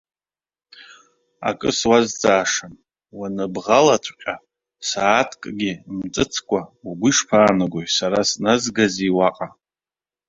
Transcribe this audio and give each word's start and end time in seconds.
Акы 1.49 1.71
суазҵаашан, 1.77 2.73
уаныбӷалаҵәҟьа, 3.17 4.35
сааҭкгьы 4.87 5.71
мҵыцкәа, 5.97 6.61
угәы 6.87 7.07
ишԥаанагои, 7.09 7.87
сара 7.97 8.19
сназгазеи 8.29 9.11
уаҟа? 9.17 9.47